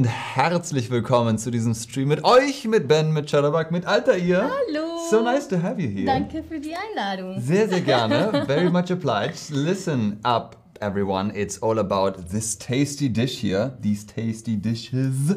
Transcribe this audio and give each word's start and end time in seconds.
Und 0.00 0.06
herzlich 0.06 0.90
willkommen 0.90 1.36
zu 1.36 1.50
diesem 1.50 1.74
Stream 1.74 2.08
mit 2.08 2.24
euch, 2.24 2.64
mit 2.64 2.88
Ben, 2.88 3.12
mit 3.12 3.28
Shadowbug, 3.28 3.70
mit 3.70 3.84
Altair. 3.84 4.50
Hallo. 4.50 4.96
So 5.10 5.20
nice 5.20 5.46
to 5.46 5.62
have 5.62 5.78
you 5.78 5.90
here. 5.90 6.06
Danke 6.06 6.42
für 6.42 6.58
die 6.58 6.74
Einladung. 6.74 7.38
Sehr, 7.38 7.68
sehr 7.68 7.82
gerne. 7.82 8.44
Very 8.46 8.70
much 8.70 8.90
obliged. 8.90 9.50
Listen 9.50 10.18
up, 10.24 10.56
everyone. 10.80 11.30
It's 11.34 11.62
all 11.62 11.78
about 11.78 12.30
this 12.30 12.56
tasty 12.56 13.10
dish 13.10 13.42
here. 13.42 13.76
These 13.82 14.06
tasty 14.06 14.56
dishes. 14.56 15.32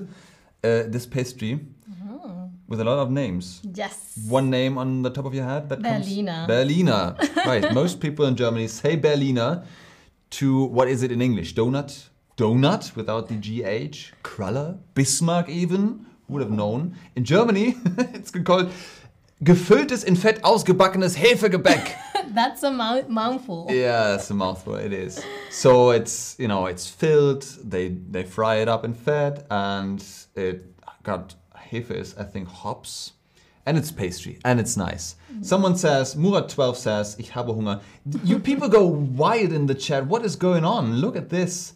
Uh, 0.63 0.89
this 0.89 1.05
pastry 1.05 1.59
with 2.69 2.79
a 2.79 2.85
lot 2.85 2.99
of 2.99 3.09
names. 3.09 3.61
Yes. 3.63 4.17
One 4.29 4.49
name 4.49 4.77
on 4.77 5.01
the 5.01 5.09
top 5.09 5.25
of 5.25 5.33
your 5.33 5.43
head 5.43 5.67
that 5.67 5.81
Berliner. 5.81 6.47
comes 6.47 6.47
Berliner. 6.47 7.17
right. 7.45 7.73
Most 7.73 7.99
people 7.99 8.23
in 8.27 8.37
Germany 8.37 8.69
say 8.69 8.95
Berliner 8.95 9.65
to 10.39 10.63
what 10.67 10.87
is 10.87 11.03
it 11.03 11.11
in 11.11 11.21
English? 11.21 11.53
Donut? 11.53 12.12
Donut 12.37 12.95
without 12.95 13.27
the 13.27 13.35
GH? 13.35 14.11
Cruller? 14.23 14.77
Bismarck 14.95 15.49
even? 15.49 16.05
Would 16.27 16.41
have 16.41 16.51
known? 16.51 16.95
In 17.15 17.25
Germany, 17.25 17.75
it's 18.13 18.31
called 18.31 18.71
gefülltes 19.43 20.03
in 20.03 20.15
Fett 20.15 20.41
ausgebackenes 20.41 21.15
Hefegebäck. 21.15 21.95
That's 22.33 22.63
a 22.63 22.71
mou- 22.71 23.07
mouthful. 23.07 23.67
yeah, 23.69 24.15
it's 24.15 24.31
a 24.31 24.33
mouthful. 24.33 24.75
It 24.75 24.93
is. 24.93 25.23
So 25.51 25.91
it's 25.91 26.35
you 26.39 26.47
know 26.47 26.65
it's 26.65 26.89
filled. 26.89 27.43
They 27.63 27.89
they 27.89 28.23
fry 28.23 28.55
it 28.61 28.67
up 28.67 28.83
in 28.85 28.93
fat, 28.95 29.45
and 29.51 30.03
it 30.35 30.65
got 31.03 31.35
hefe 31.71 31.91
is 31.91 32.15
I 32.17 32.23
think 32.23 32.47
hops, 32.47 33.11
and 33.67 33.77
it's 33.77 33.91
pastry 33.91 34.39
and 34.43 34.59
it's 34.59 34.75
nice. 34.75 35.15
Mm. 35.31 35.45
Someone 35.45 35.75
says 35.75 36.15
Murat 36.15 36.49
twelve 36.49 36.77
says 36.77 37.15
ich 37.19 37.29
habe 37.35 37.53
Hunger. 37.53 37.81
You 38.23 38.39
people 38.39 38.69
go 38.69 38.87
wild 38.87 39.51
in 39.51 39.67
the 39.67 39.75
chat. 39.75 40.07
What 40.07 40.25
is 40.25 40.35
going 40.35 40.65
on? 40.65 40.95
Look 40.95 41.15
at 41.15 41.29
this. 41.29 41.73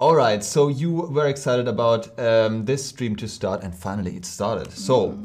All 0.00 0.16
right, 0.16 0.42
so 0.42 0.68
you 0.68 0.90
were 0.92 1.28
excited 1.28 1.68
about 1.68 2.18
um, 2.18 2.64
this 2.64 2.84
stream 2.84 3.14
to 3.16 3.28
start, 3.28 3.62
and 3.62 3.74
finally 3.74 4.16
it 4.16 4.24
started. 4.24 4.72
So. 4.72 5.24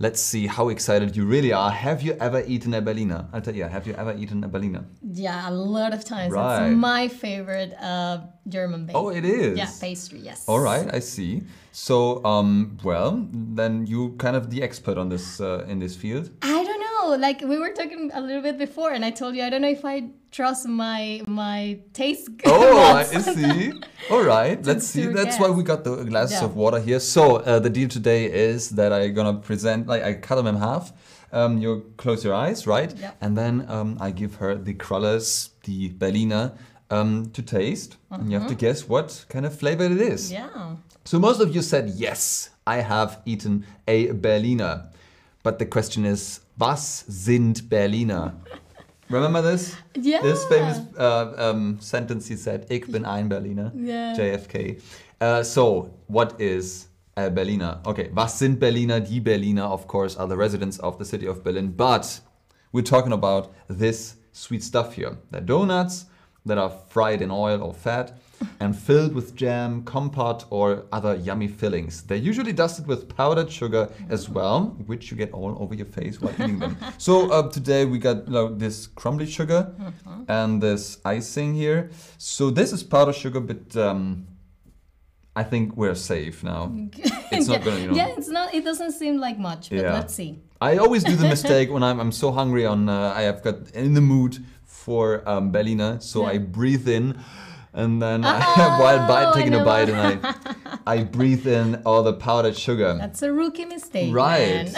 Let's 0.00 0.20
see 0.20 0.46
how 0.46 0.68
excited 0.68 1.16
you 1.16 1.26
really 1.26 1.52
are. 1.52 1.72
Have 1.72 2.02
you 2.02 2.12
ever 2.20 2.44
eaten 2.46 2.72
a 2.72 2.80
Berliner? 2.80 3.26
Altair, 3.34 3.68
have 3.68 3.84
you 3.84 3.94
ever 3.94 4.14
eaten 4.14 4.44
a 4.44 4.48
Berliner? 4.48 4.84
Yeah, 5.02 5.50
a 5.50 5.50
lot 5.50 5.92
of 5.92 6.04
times. 6.04 6.32
Right. 6.32 6.68
It's 6.68 6.76
my 6.76 7.08
favorite 7.08 7.74
uh, 7.74 8.20
German 8.46 8.86
bake. 8.86 8.94
Oh, 8.94 9.08
it 9.08 9.24
is. 9.24 9.58
Yeah, 9.58 9.68
pastry, 9.80 10.20
yes. 10.20 10.44
All 10.46 10.60
right, 10.60 10.88
I 10.94 11.00
see. 11.00 11.42
So, 11.72 12.24
um, 12.24 12.78
well, 12.84 13.26
then 13.32 13.86
you 13.88 14.14
kind 14.18 14.36
of 14.36 14.50
the 14.50 14.62
expert 14.62 14.98
on 14.98 15.08
this 15.08 15.40
uh, 15.40 15.66
in 15.66 15.80
this 15.80 15.96
field. 15.96 16.30
I 16.42 16.57
know. 17.10 17.16
Like 17.16 17.40
we 17.40 17.58
were 17.58 17.72
talking 17.72 18.10
a 18.14 18.20
little 18.20 18.42
bit 18.42 18.58
before, 18.58 18.92
and 18.92 19.04
I 19.04 19.10
told 19.10 19.36
you 19.36 19.42
I 19.42 19.50
don't 19.50 19.62
know 19.62 19.68
if 19.68 19.84
I 19.84 20.10
trust 20.30 20.66
my 20.68 21.22
my 21.26 21.78
taste. 21.92 22.28
Oh, 22.46 22.78
I 22.78 23.04
see. 23.04 23.72
All 24.10 24.22
right, 24.22 24.64
let's 24.64 24.86
see. 24.86 25.06
That's 25.06 25.38
why 25.38 25.50
we 25.50 25.62
got 25.62 25.84
the 25.84 26.04
glasses 26.04 26.40
Yeah. 26.40 26.44
of 26.46 26.56
water 26.56 26.80
here. 26.80 27.00
So 27.00 27.36
uh, 27.36 27.58
the 27.58 27.70
deal 27.70 27.88
today 27.88 28.24
is 28.26 28.70
that 28.70 28.92
I'm 28.92 29.14
gonna 29.14 29.34
present, 29.34 29.86
like 29.86 30.02
I 30.02 30.14
cut 30.14 30.36
them 30.36 30.46
in 30.46 30.56
half. 30.56 30.92
Um, 31.30 31.58
you 31.58 31.92
close 31.98 32.24
your 32.24 32.34
eyes, 32.34 32.66
right? 32.66 32.94
Yeah. 32.96 33.12
And 33.20 33.36
then 33.36 33.66
um, 33.68 33.98
I 34.00 34.10
give 34.12 34.36
her 34.36 34.54
the 34.54 34.72
crullers, 34.74 35.50
the 35.64 35.90
Berliner, 35.90 36.52
um, 36.90 37.30
to 37.34 37.42
taste, 37.42 37.98
and 38.10 38.32
you 38.32 38.38
have 38.38 38.48
to 38.48 38.54
guess 38.54 38.88
what 38.88 39.26
kind 39.28 39.44
of 39.44 39.54
flavor 39.58 39.84
it 39.84 40.00
is. 40.00 40.32
Yeah. 40.32 40.76
So 41.04 41.18
most 41.18 41.40
of 41.40 41.54
you 41.54 41.60
said 41.60 41.90
yes, 41.96 42.48
I 42.66 42.76
have 42.76 43.20
eaten 43.26 43.66
a 43.86 44.10
Berliner. 44.12 44.88
But 45.42 45.58
the 45.58 45.66
question 45.66 46.04
is, 46.04 46.40
was 46.58 47.04
sind 47.08 47.68
Berliner? 47.68 48.34
Remember 49.08 49.40
this? 49.40 49.74
Yeah. 49.94 50.20
This 50.20 50.44
famous 50.46 50.80
uh, 50.98 51.32
um, 51.38 51.78
sentence 51.80 52.28
he 52.28 52.36
said, 52.36 52.66
ich 52.68 52.86
bin 52.90 53.04
ein 53.04 53.28
Berliner, 53.28 53.72
Yeah. 53.74 54.14
JFK. 54.16 54.80
Uh, 55.20 55.42
so, 55.42 55.90
what 56.08 56.38
is 56.40 56.88
a 57.16 57.30
Berliner? 57.30 57.80
Okay, 57.86 58.10
was 58.12 58.38
sind 58.38 58.60
Berliner? 58.60 59.00
Die 59.00 59.20
Berliner, 59.20 59.64
of 59.64 59.86
course, 59.86 60.16
are 60.16 60.26
the 60.28 60.36
residents 60.36 60.78
of 60.80 60.98
the 60.98 61.04
city 61.04 61.26
of 61.26 61.42
Berlin. 61.42 61.68
But 61.74 62.20
we're 62.72 62.82
talking 62.84 63.12
about 63.12 63.50
this 63.68 64.16
sweet 64.32 64.62
stuff 64.62 64.94
here. 64.94 65.16
They're 65.30 65.40
donuts 65.40 66.04
that 66.44 66.58
are 66.58 66.70
fried 66.90 67.22
in 67.22 67.30
oil 67.30 67.62
or 67.62 67.72
fat 67.72 68.18
and 68.60 68.76
filled 68.76 69.14
with 69.14 69.34
jam, 69.34 69.82
compote, 69.84 70.44
or 70.50 70.84
other 70.92 71.14
yummy 71.16 71.48
fillings. 71.48 72.02
They're 72.02 72.16
usually 72.30 72.52
dusted 72.52 72.86
with 72.86 73.08
powdered 73.16 73.50
sugar 73.50 73.90
as 74.08 74.28
well, 74.28 74.76
which 74.86 75.10
you 75.10 75.16
get 75.16 75.32
all 75.32 75.56
over 75.60 75.74
your 75.74 75.86
face 75.86 76.20
while 76.20 76.32
eating 76.34 76.58
them. 76.58 76.76
So 76.98 77.30
uh, 77.30 77.48
today 77.50 77.84
we 77.84 77.98
got 77.98 78.26
you 78.26 78.32
know, 78.32 78.48
this 78.54 78.86
crumbly 78.86 79.26
sugar 79.26 79.72
and 80.28 80.62
this 80.62 80.98
icing 81.04 81.54
here. 81.54 81.90
So 82.18 82.50
this 82.50 82.72
is 82.72 82.82
powdered 82.82 83.14
sugar, 83.14 83.40
but 83.40 83.76
um, 83.76 84.26
I 85.36 85.44
think 85.44 85.76
we're 85.76 85.94
safe 85.94 86.42
now. 86.42 86.72
It's 87.30 87.46
not 87.46 87.62
gonna, 87.64 87.78
you 87.80 87.88
know. 87.88 87.94
Yeah, 87.94 88.08
it's 88.16 88.28
not. 88.28 88.54
It 88.54 88.64
doesn't 88.64 88.92
seem 88.92 89.18
like 89.18 89.38
much, 89.38 89.70
but 89.70 89.78
Yeah. 89.78 89.92
let's 89.94 90.14
see. 90.14 90.40
I 90.60 90.78
always 90.78 91.04
do 91.04 91.14
the 91.14 91.28
mistake 91.36 91.70
when 91.70 91.82
I'm, 91.82 92.00
I'm 92.00 92.10
so 92.12 92.32
hungry 92.32 92.66
on 92.66 92.88
uh, 92.88 93.12
I 93.14 93.22
have 93.22 93.42
got 93.42 93.70
in 93.74 93.94
the 93.94 94.00
mood 94.00 94.38
for 94.64 95.22
um, 95.28 95.52
Berliner, 95.52 96.00
so 96.00 96.24
I 96.24 96.38
breathe 96.38 96.88
in, 96.88 97.18
and 97.72 98.00
then 98.00 98.24
I, 98.24 98.40
Oh, 98.56 98.82
while 98.82 99.06
bite, 99.06 99.34
taking 99.34 99.54
a 99.54 99.64
bite, 99.64 99.88
and 99.88 100.20
I 100.24 100.34
I 100.86 101.04
breathe 101.04 101.46
in 101.46 101.82
all 101.84 102.02
the 102.02 102.14
powdered 102.14 102.56
sugar. 102.56 102.96
That's 102.98 103.22
a 103.22 103.32
rookie 103.32 103.66
mistake. 103.66 104.14
Right. 104.14 104.68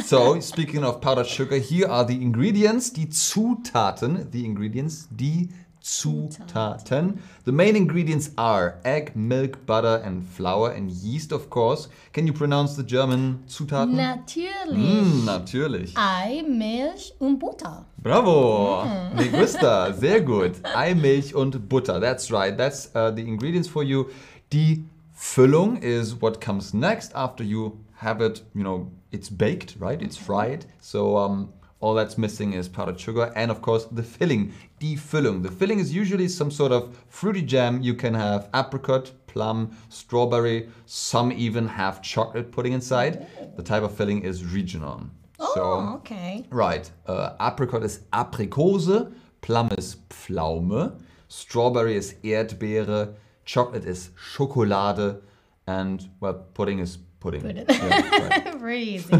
so, 0.02 0.40
speaking 0.40 0.82
of 0.84 1.00
powdered 1.00 1.26
sugar, 1.26 1.58
here 1.58 1.88
are 1.88 2.04
the 2.04 2.14
ingredients, 2.14 2.90
die 2.90 3.06
Zutaten, 3.06 4.30
the 4.30 4.44
ingredients, 4.44 5.06
die 5.14 5.48
Zutaten. 5.82 7.18
The 7.44 7.50
main 7.50 7.74
ingredients 7.74 8.30
are 8.38 8.78
egg, 8.84 9.16
milk, 9.16 9.66
butter, 9.66 10.00
and 10.04 10.24
flour, 10.24 10.70
and 10.70 10.90
yeast, 10.90 11.32
of 11.32 11.50
course. 11.50 11.88
Can 12.12 12.26
you 12.26 12.32
pronounce 12.32 12.76
the 12.76 12.84
German 12.84 13.42
Zutaten? 13.48 13.96
Natürlich. 13.96 14.78
Mm, 14.78 15.24
natürlich. 15.24 15.94
Ei, 15.96 16.44
Milch 16.48 17.12
und 17.18 17.38
Butter. 17.40 17.84
Bravo! 17.98 18.84
Mm. 18.84 19.16
Me 19.16 19.28
gusta. 19.28 19.92
Sehr 19.92 20.20
gut. 20.20 20.52
Ei, 20.74 20.94
Milch 20.94 21.34
und 21.34 21.68
Butter. 21.68 21.98
That's 21.98 22.30
right. 22.30 22.56
That's 22.56 22.90
uh, 22.94 23.10
the 23.10 23.22
ingredients 23.22 23.68
for 23.68 23.82
you. 23.82 24.10
Die 24.52 24.84
Füllung 25.16 25.82
is 25.82 26.20
what 26.20 26.40
comes 26.40 26.72
next 26.72 27.12
after 27.14 27.42
you 27.42 27.78
have 27.96 28.20
it, 28.20 28.42
you 28.54 28.62
know, 28.62 28.90
it's 29.10 29.28
baked, 29.30 29.76
right? 29.78 30.00
It's 30.02 30.16
fried. 30.16 30.66
So 30.80 31.16
um, 31.16 31.52
all 31.82 31.94
that's 31.94 32.16
missing 32.16 32.52
is 32.54 32.68
powdered 32.68 32.98
sugar 32.98 33.32
and 33.34 33.50
of 33.50 33.60
course 33.60 33.84
the 33.86 34.02
filling, 34.02 34.52
die 34.80 34.94
Füllung. 34.96 35.42
The 35.42 35.50
filling 35.50 35.80
is 35.80 35.92
usually 35.92 36.28
some 36.28 36.50
sort 36.50 36.72
of 36.72 36.96
fruity 37.08 37.42
jam. 37.42 37.82
You 37.82 37.94
can 37.94 38.14
have 38.14 38.48
apricot, 38.54 39.10
plum, 39.26 39.76
strawberry. 39.88 40.68
Some 40.86 41.32
even 41.32 41.66
have 41.66 42.00
chocolate 42.00 42.52
pudding 42.52 42.72
inside. 42.72 43.26
The 43.56 43.62
type 43.64 43.82
of 43.82 43.94
filling 43.94 44.22
is 44.22 44.44
regional. 44.44 45.10
Oh, 45.40 45.52
So 45.54 45.62
okay. 45.98 46.46
Right. 46.50 46.88
Uh, 47.04 47.34
apricot 47.40 47.82
is 47.82 48.00
Aprikose, 48.12 49.12
Plum 49.40 49.68
is 49.76 49.96
Pflaume, 50.08 51.00
Strawberry 51.28 51.96
is 51.96 52.14
Erdbeere, 52.22 53.14
Chocolate 53.44 53.84
is 53.86 54.10
Schokolade, 54.16 55.20
and 55.66 56.08
well, 56.20 56.34
pudding 56.54 56.78
is 56.78 56.98
pudding. 57.22 57.42
Pudding. 57.42 57.64
Yeah, 57.68 58.28
right. 58.28 58.54
Very 58.60 58.82
easy. 58.96 59.10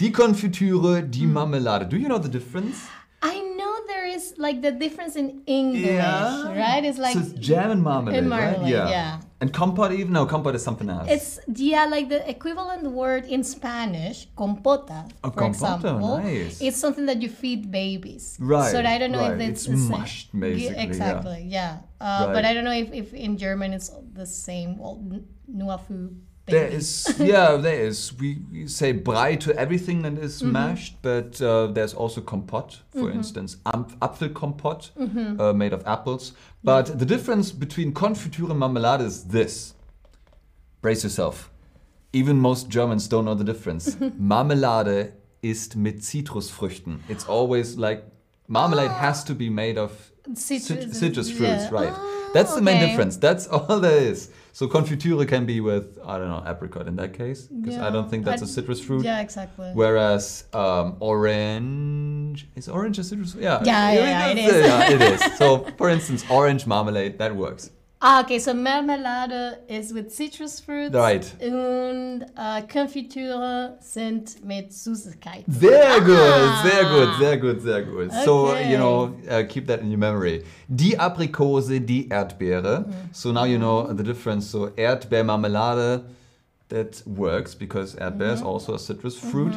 Die 0.00 0.10
Konfitüre, 0.12 1.02
die 1.02 1.24
Hmm. 1.26 1.32
Marmelade. 1.32 1.86
Do 1.88 1.96
you 1.96 2.08
know 2.08 2.18
the 2.18 2.28
difference? 2.38 2.76
I 3.20 3.40
know 3.58 3.72
there 3.88 4.06
is 4.16 4.34
like 4.38 4.62
the 4.62 4.70
difference 4.70 5.16
in 5.18 5.42
English, 5.46 5.82
Yeah. 5.86 6.52
right? 6.54 6.84
It's 6.84 6.98
like 6.98 7.14
so 7.14 7.20
it's 7.20 7.32
jam 7.48 7.70
and 7.72 7.82
marmalade, 7.82 8.18
and 8.18 8.30
right? 8.30 8.52
marmalade, 8.52 8.90
yeah. 8.90 9.20
And 9.40 9.52
compote 9.52 9.90
even? 9.92 10.12
No, 10.12 10.24
compote 10.26 10.54
is 10.54 10.62
something 10.62 10.88
else. 10.88 11.08
it's 11.10 11.40
yeah, 11.52 11.86
like 11.90 12.08
the 12.08 12.22
equivalent 12.30 12.84
word 12.92 13.24
in 13.26 13.42
Spanish, 13.42 14.28
compota, 14.36 15.00
Oh, 15.24 15.30
for 15.30 15.40
compota, 15.50 15.74
example. 15.74 16.18
nice. 16.18 16.60
It's 16.60 16.76
something 16.76 17.06
that 17.06 17.18
you 17.22 17.28
feed 17.28 17.70
babies. 17.72 18.36
Right, 18.40 18.70
So 18.70 18.78
I 18.94 18.98
don't 18.98 19.10
know 19.10 19.26
right. 19.26 19.40
if 19.40 19.48
it's, 19.50 19.66
It's 19.66 19.74
the 19.74 19.76
same- 19.78 19.98
mushed, 19.98 20.26
basically, 20.38 20.64
Yeah, 20.64 20.78
yeah. 20.78 20.88
exactly. 20.88 21.40
Yeah. 21.58 21.72
Uh, 22.00 22.32
But 22.34 22.44
I 22.44 22.54
don't 22.54 22.64
know 22.64 22.78
if, 22.84 22.92
if 22.92 23.14
in 23.14 23.36
German 23.36 23.72
it's 23.72 23.90
the 24.14 24.26
same. 24.26 24.78
Well, 24.78 25.02
n- 25.10 25.26
There 26.50 26.66
is, 26.68 27.14
yeah, 27.18 27.56
there 27.56 27.86
is. 27.86 28.12
We, 28.18 28.38
we 28.52 28.66
say 28.68 28.92
brei 28.92 29.36
to 29.40 29.54
everything 29.56 30.02
that 30.02 30.18
is 30.18 30.42
Mm-hmm. 30.42 30.52
mashed, 30.52 30.96
but 31.02 31.40
uh, 31.42 31.66
there's 31.68 31.94
also 31.94 32.20
compote, 32.20 32.80
for 32.92 33.10
instance, 33.10 33.56
Am- 33.74 33.84
Apfelkompott 34.00 34.90
Mm-hmm. 34.98 35.40
uh, 35.40 35.52
made 35.52 35.72
of 35.72 35.82
apples. 35.86 36.32
But 36.64 36.98
the 36.98 37.06
difference 37.06 37.52
between 37.52 37.92
confiture 37.92 38.44
and 38.50 38.58
marmalade 38.58 39.00
is 39.02 39.24
this. 39.24 39.74
Brace 40.82 41.02
yourself. 41.04 41.50
Even 42.12 42.38
most 42.38 42.68
Germans 42.68 43.08
don't 43.08 43.24
know 43.24 43.34
the 43.34 43.44
difference. 43.44 43.96
Marmelade 44.18 45.12
ist 45.42 45.76
mit 45.76 46.02
Zitrusfrüchten. 46.02 47.00
It's 47.08 47.28
always 47.28 47.76
like 47.76 48.02
marmalade 48.48 48.90
has 48.92 49.24
to 49.24 49.34
be 49.34 49.50
made 49.50 49.78
of 49.78 49.90
Citrus- 50.34 50.66
cit- 50.66 50.94
citrus 50.94 51.28
fruits, 51.30 51.64
yeah. 51.64 51.68
right? 51.70 51.92
Ah, 51.92 52.30
That's 52.34 52.54
the 52.54 52.60
main 52.62 52.76
okay. 52.76 52.86
difference. 52.88 53.16
That's 53.16 53.46
all 53.48 53.80
there 53.80 53.98
is. 54.12 54.30
So 54.52 54.66
confiture 54.66 55.24
can 55.24 55.46
be 55.46 55.60
with 55.60 55.98
I 56.04 56.18
don't 56.18 56.28
know 56.28 56.42
apricot 56.44 56.88
in 56.88 56.96
that 56.96 57.12
case 57.14 57.42
because 57.46 57.78
I 57.78 57.90
don't 57.90 58.10
think 58.10 58.24
that's 58.24 58.42
I- 58.42 58.46
a 58.46 58.48
citrus 58.48 58.80
fruit. 58.80 59.04
Yeah, 59.04 59.20
exactly. 59.20 59.70
Whereas 59.72 60.44
um, 60.52 60.96
orange 61.00 62.48
is 62.56 62.68
orange 62.68 62.98
a 62.98 63.04
citrus? 63.04 63.34
Yeah, 63.34 63.62
Yeah, 63.64 63.92
yeah, 63.92 64.26
I 64.26 64.34
mean, 64.34 64.38
it 64.44 64.54
is. 64.54 64.66
yeah, 64.66 64.90
it 64.90 65.02
is. 65.12 65.38
So 65.38 65.64
for 65.78 65.88
instance, 65.88 66.24
orange 66.28 66.66
marmalade 66.66 67.18
that 67.18 67.34
works. 67.36 67.70
Ah, 68.00 68.22
okay, 68.22 68.38
so 68.38 68.52
Marmelade 68.54 69.58
is 69.68 69.92
with 69.92 70.12
citrus 70.14 70.60
fruits. 70.60 70.94
Right. 70.94 71.26
Und 71.42 72.22
äh, 72.36 72.62
Konfitüre 72.72 73.76
sind 73.80 74.44
mit 74.44 74.72
Süßigkeiten. 74.72 75.52
Sehr 75.52 76.00
gut, 76.00 76.14
Ah. 76.16 76.62
sehr 76.62 76.84
gut, 76.84 77.08
sehr 77.18 77.36
gut, 77.38 77.60
sehr 77.62 77.82
gut. 77.82 78.12
So, 78.24 78.50
Okay. 78.50 78.70
you 78.72 78.76
know, 78.78 79.10
uh, 79.28 79.42
keep 79.48 79.66
that 79.66 79.80
in 79.80 79.90
your 79.90 79.98
memory. 79.98 80.44
Die 80.68 80.96
Aprikose, 80.96 81.80
die 81.80 82.08
Erdbeere. 82.08 82.84
So 83.12 83.32
now 83.32 83.44
you 83.44 83.58
know 83.58 83.92
the 83.92 84.04
difference. 84.04 84.48
So 84.48 84.68
Erdbeermarmelade, 84.76 86.04
that 86.68 87.02
works 87.06 87.54
because 87.56 87.96
erdbeer 87.96 88.34
is 88.34 88.42
also 88.42 88.74
a 88.74 88.78
citrus 88.78 89.16
fruit. 89.18 89.54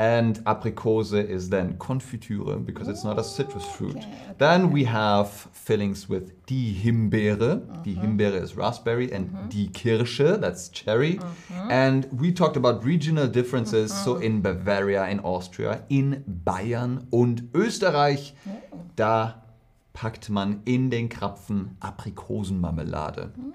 And 0.00 0.42
aprikose 0.46 1.28
is 1.28 1.50
then 1.50 1.76
confiture 1.78 2.56
because 2.56 2.88
it's 2.88 3.04
not 3.04 3.18
a 3.18 3.22
citrus 3.22 3.64
oh, 3.66 3.72
fruit. 3.72 3.96
okay, 3.96 4.06
okay. 4.06 4.34
Then 4.38 4.70
we 4.72 4.84
have 4.84 5.28
fillings 5.52 6.08
with 6.08 6.46
die 6.46 6.72
Himbeere. 6.82 7.60
Uh-huh. 7.68 7.82
Die 7.84 7.96
Himbeere 7.96 8.42
is 8.42 8.56
raspberry 8.56 9.12
and 9.12 9.28
uh-huh. 9.28 9.48
die 9.50 9.68
Kirsche, 9.74 10.40
that's 10.40 10.70
cherry. 10.70 11.18
Uh-huh. 11.18 11.68
And 11.68 12.08
we 12.18 12.32
talked 12.32 12.56
about 12.56 12.82
regional 12.82 13.26
differences. 13.26 13.92
So 13.92 14.16
in 14.16 14.40
Bavaria, 14.40 15.06
in 15.06 15.20
Austria, 15.20 15.84
in 15.90 16.24
Bayern 16.26 17.06
und 17.10 17.52
Österreich, 17.52 18.32
oh. 18.48 18.78
da 18.96 19.42
packt 19.92 20.30
man 20.30 20.62
in 20.64 20.88
den 20.88 21.10
Krapfen 21.10 21.76
Aprikosenmarmelade. 21.80 23.32
Mm. 23.36 23.52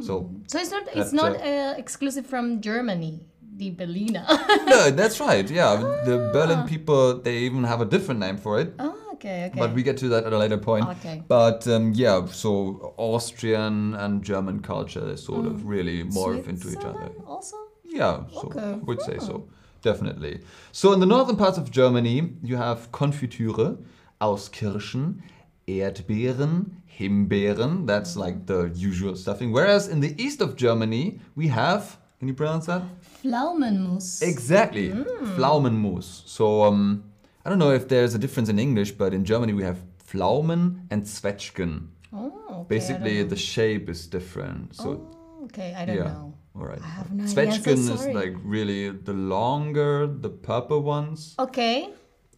So 0.00 0.30
So 0.46 0.58
it's 0.58 0.70
not 0.70 0.82
it's 0.94 1.12
not 1.12 1.36
uh, 1.36 1.74
exclusive 1.76 2.26
from 2.26 2.60
Germany, 2.60 3.26
the 3.56 3.70
Berliner. 3.70 4.26
no, 4.66 4.90
that's 4.90 5.20
right. 5.20 5.48
Yeah, 5.48 5.76
the 6.04 6.28
ah. 6.28 6.32
Berlin 6.32 6.66
people 6.66 7.20
they 7.20 7.38
even 7.38 7.64
have 7.64 7.80
a 7.80 7.84
different 7.84 8.20
name 8.20 8.36
for 8.36 8.60
it. 8.60 8.74
oh, 8.78 8.94
okay, 9.14 9.46
okay. 9.46 9.58
But 9.58 9.74
we 9.74 9.82
get 9.82 9.96
to 9.98 10.08
that 10.08 10.24
at 10.24 10.32
a 10.32 10.38
later 10.38 10.58
point. 10.58 10.88
Okay. 10.88 11.22
But 11.26 11.66
um, 11.68 11.92
yeah, 11.94 12.26
so 12.26 12.94
Austrian 12.96 13.94
and 13.94 14.22
German 14.22 14.60
culture 14.60 15.16
sort 15.16 15.46
of 15.46 15.52
mm. 15.52 15.62
really 15.64 16.04
morph 16.04 16.48
into 16.48 16.70
each 16.70 16.84
other. 16.84 17.10
Also? 17.26 17.56
Yeah, 17.84 18.24
so 18.32 18.40
Okay. 18.46 18.60
I 18.60 18.74
would 18.74 19.02
say 19.02 19.18
so. 19.18 19.48
Definitely. 19.82 20.40
So 20.72 20.92
in 20.94 21.00
the 21.00 21.06
northern 21.06 21.36
parts 21.36 21.58
of 21.58 21.70
Germany, 21.70 22.32
you 22.42 22.56
have 22.56 22.90
Konfitüre 22.90 23.76
aus 24.18 24.48
Kirschen, 24.48 25.22
Erdbeeren, 25.68 26.82
Himbeeren. 26.86 27.86
That's 27.86 28.12
mm-hmm. 28.12 28.20
like 28.20 28.46
the 28.46 28.72
usual 28.74 29.14
stuffing. 29.14 29.52
Whereas 29.52 29.88
in 29.88 30.00
the 30.00 30.14
east 30.20 30.40
of 30.40 30.56
Germany, 30.56 31.20
we 31.36 31.48
have. 31.48 31.98
Can 32.18 32.28
you 32.28 32.34
pronounce 32.34 32.66
that? 32.66 32.82
Pflaumenmus. 33.22 34.22
Exactly. 34.22 34.88
Pflaumenmus. 35.36 36.22
So 36.26 36.62
um, 36.64 37.04
I 37.44 37.50
don't 37.50 37.58
know 37.58 37.70
if 37.72 37.88
there's 37.88 38.14
a 38.14 38.18
difference 38.18 38.48
in 38.48 38.58
English, 38.58 38.92
but 38.92 39.12
in 39.12 39.24
Germany 39.24 39.52
we 39.52 39.62
have 39.64 39.78
Pflaumen 40.06 40.86
and 40.90 41.02
Zwetschgen. 41.02 41.88
oh, 42.12 42.32
okay, 42.50 42.66
Basically, 42.68 43.22
the 43.24 43.36
shape 43.36 43.88
is 43.88 44.06
different. 44.06 44.74
So. 44.74 44.88
Oh, 44.88 45.44
okay, 45.46 45.74
I 45.76 45.84
don't 45.84 45.96
yeah. 45.96 46.04
know. 46.04 46.34
All 46.56 46.66
right. 46.66 46.80
I 46.80 46.86
have 46.86 47.10
no 47.12 47.24
idea, 47.24 47.42
I'm 47.42 47.50
so 47.52 47.60
Zwetschgen 47.62 47.94
is 47.94 48.06
like 48.14 48.34
really 48.44 48.90
the 48.90 49.12
longer, 49.12 50.06
the 50.06 50.30
purple 50.30 50.82
ones, 50.82 51.34
Okay. 51.38 51.90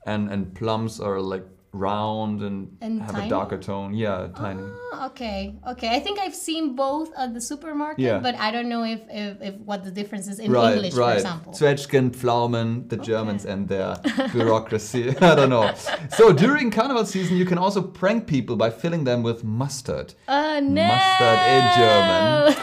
and 0.07 0.31
and 0.33 0.55
plums 0.55 1.01
are 1.01 1.21
like 1.21 1.45
round 1.79 2.43
and, 2.43 2.77
And 2.81 3.01
have 3.03 3.13
tiny? 3.15 3.27
a 3.27 3.31
darker 3.31 3.59
tone. 3.59 3.95
Yeah, 3.95 4.29
tiny. 4.37 4.63
Ah, 4.93 5.07
okay, 5.11 5.55
okay. 5.73 5.91
I 5.97 6.01
think 6.01 6.19
I've 6.19 6.35
seen 6.35 6.75
both 6.77 7.11
at 7.17 7.35
the 7.35 7.41
supermarket, 7.41 8.01
Yeah. 8.05 8.19
but 8.19 8.35
I 8.37 8.51
don't 8.51 8.69
know 8.69 8.85
if, 8.85 9.01
if, 9.11 9.41
if 9.43 9.55
what 9.69 9.85
the 9.85 9.91
difference 9.91 10.27
is 10.29 10.39
in 10.39 10.51
right, 10.53 10.75
English, 10.75 10.95
for 10.95 11.01
right. 11.01 11.17
example. 11.17 11.53
Zwetschgen, 11.53 12.11
Pflaumen, 12.11 12.89
the 12.89 12.97
Germans 12.97 13.45
and 13.47 13.69
their 13.69 13.97
bureaucracy. 14.33 15.11
I 15.21 15.35
don't 15.35 15.51
know. 15.51 15.73
So 16.19 16.33
during 16.33 16.71
carnival 16.71 17.05
season, 17.05 17.37
you 17.37 17.45
can 17.45 17.59
also 17.59 17.83
prank 17.83 18.27
people 18.27 18.57
by 18.57 18.71
filling 18.71 19.05
them 19.05 19.23
with 19.23 19.45
mustard. 19.45 20.15
Uh, 20.29 20.61
no. 20.61 20.87
Mustard 20.87 21.39
in 21.55 21.65
German 21.81 22.57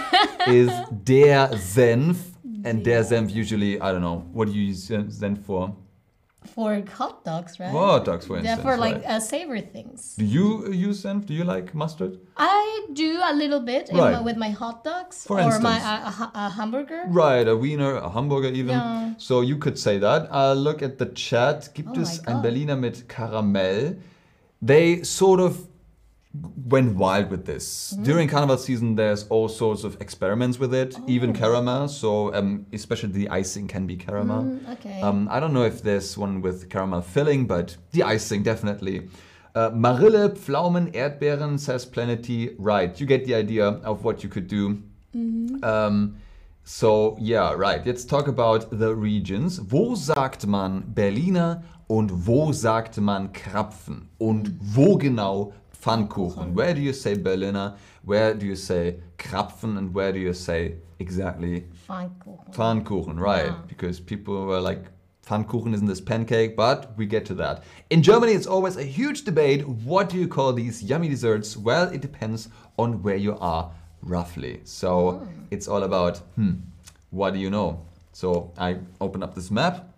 is 0.62 0.70
der 1.04 1.48
Senf. 1.58 2.18
And 2.66 2.82
der 2.84 3.04
Senf 3.04 3.30
usually, 3.34 3.82
I 3.82 3.92
don't 3.92 4.02
know, 4.02 4.24
what 4.32 4.48
do 4.48 4.54
you 4.54 4.64
use 4.70 4.88
Senf 4.88 5.44
for? 5.46 5.76
For 6.48 6.84
hot 6.98 7.24
dogs, 7.26 7.60
right? 7.60 7.72
Hot 7.72 8.06
dogs, 8.06 8.26
for 8.28 8.38
instance. 8.38 8.58
Yeah, 8.58 8.64
for 8.64 8.78
like 8.78 8.96
right. 8.96 9.06
uh, 9.06 9.20
savory 9.20 9.62
things. 9.62 10.16
Do 10.18 10.26
you 10.26 10.72
use 10.72 11.04
Senf? 11.04 11.26
Do 11.26 11.34
you 11.34 11.44
like 11.44 11.74
mustard? 11.74 12.20
I 12.38 12.88
do 12.94 13.20
a 13.24 13.34
little 13.34 13.60
bit 13.62 13.90
Right. 13.92 14.14
my, 14.14 14.22
with 14.22 14.38
my 14.38 14.50
hot 14.50 14.84
dogs 14.84 15.24
For 15.26 15.40
or 15.42 15.60
my 15.60 15.80
uh, 15.80 16.12
a, 16.12 16.32
a 16.36 16.50
hamburger. 16.50 17.04
Right, 17.08 17.48
a 17.48 17.56
Wiener, 17.56 17.96
a 17.96 18.10
Hamburger 18.10 18.50
even. 18.50 18.70
Yeah. 18.78 19.14
So 19.18 19.42
you 19.42 19.58
could 19.58 19.78
say 19.80 19.98
that. 20.00 20.30
Uh, 20.32 20.54
look 20.54 20.82
at 20.82 20.98
the 20.98 21.08
chat. 21.08 21.70
Gibt 21.74 21.98
Oh 21.98 22.02
es 22.02 22.20
ein. 22.28 22.42
Berliner 22.42 22.76
mit 22.76 23.08
Karamell? 23.08 23.98
They 24.62 25.04
sort 25.04 25.40
of 25.40 25.68
went 26.68 26.96
wild 26.96 27.30
with 27.30 27.46
this. 27.46 27.94
Mm-hmm. 27.94 28.04
During 28.04 28.28
carnival 28.28 28.58
season, 28.58 28.96
there's 28.96 29.28
all 29.30 29.48
sorts 29.48 29.84
of 29.84 30.02
experiments 30.02 30.58
with 30.60 30.74
it, 30.74 30.96
even 31.08 31.30
Oh. 31.30 31.34
caramel. 31.34 31.88
So 31.88 32.34
um, 32.34 32.66
especially 32.74 33.12
the 33.12 33.30
icing 33.30 33.68
can 33.68 33.86
be 33.86 33.96
caramel. 33.96 34.44
Mm, 34.44 34.74
okay. 34.74 35.02
Um, 35.02 35.28
I 35.30 35.40
don't 35.40 35.54
know 35.54 35.64
if 35.64 35.84
there's 35.84 36.18
one 36.18 36.42
with 36.42 36.70
caramel 36.70 37.02
filling, 37.02 37.46
but 37.46 37.78
the 37.92 38.02
icing 38.04 38.42
definitely. 38.44 39.10
Uh, 39.56 39.70
Marille, 39.70 40.30
Pflaumen, 40.30 40.92
Erdbeeren, 40.96 41.60
says 41.60 41.86
Planety. 41.86 42.56
Right, 42.58 43.00
you 43.00 43.06
get 43.06 43.26
the 43.26 43.36
idea 43.36 43.68
of 43.68 44.04
what 44.04 44.24
you 44.24 44.30
could 44.30 44.48
do. 44.48 44.82
Um, 45.62 46.16
so, 46.64 47.18
yeah, 47.20 47.54
right. 47.54 47.86
Let's 47.86 48.06
talk 48.06 48.28
about 48.28 48.72
the 48.72 48.96
regions. 48.96 49.60
Wo 49.72 49.94
sagt 49.96 50.48
man 50.48 50.84
Berliner 50.96 51.62
und 51.88 52.10
wo 52.26 52.52
sagt 52.52 53.00
man 53.00 53.32
Krapfen? 53.34 54.08
Und 54.18 54.56
wo 54.60 54.98
genau 54.98 55.54
Pfannkuchen? 55.84 56.54
Where 56.54 56.74
do 56.74 56.82
you 56.82 56.94
say 56.94 57.16
Berliner? 57.16 57.76
Where 58.06 58.34
do 58.34 58.46
you 58.46 58.56
say 58.56 58.98
Krapfen? 59.18 59.78
And 59.78 59.94
where 59.94 60.12
do 60.14 60.20
you 60.20 60.34
say 60.34 60.76
exactly 61.00 61.66
Pfannkuchen. 61.88 62.54
Pfannkuchen, 62.54 63.20
right? 63.20 63.48
Yeah. 63.48 63.58
Because 63.68 64.00
people 64.00 64.46
were 64.46 64.62
like, 64.62 64.86
Pfannkuchen 65.28 65.74
isn't 65.74 65.88
this 65.88 66.02
pancake, 66.02 66.56
but 66.56 66.98
we 66.98 67.06
get 67.06 67.26
to 67.26 67.34
that. 67.36 67.64
In 67.90 68.04
Germany, 68.04 68.34
it's 68.34 68.48
always 68.48 68.76
a 68.78 68.84
huge 68.84 69.24
debate. 69.24 69.68
What 69.68 70.10
do 70.10 70.18
you 70.18 70.28
call 70.28 70.52
these 70.54 70.84
yummy 70.84 71.08
desserts? 71.08 71.56
Well, 71.56 71.90
it 71.90 72.02
depends 72.02 72.50
on 72.78 73.02
where 73.04 73.16
you 73.16 73.38
are, 73.40 73.72
roughly. 74.02 74.62
So 74.66 75.26
it's 75.50 75.68
all 75.68 75.84
about, 75.84 76.18
hmm, 76.36 76.56
what 77.12 77.34
do 77.34 77.40
you 77.40 77.50
know? 77.50 77.86
So 78.12 78.52
I 78.58 78.80
open 79.00 79.24
up 79.24 79.34
this 79.34 79.50
map. 79.50 79.90